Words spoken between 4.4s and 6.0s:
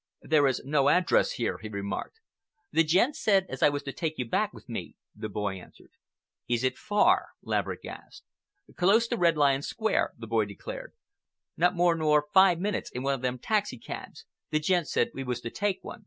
with me," the boy answered.